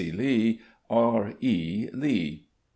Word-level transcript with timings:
C. 0.03 0.11
Lee. 0.11 0.59
R. 0.89 1.35
E. 1.41 1.87
Lee." 1.93 2.47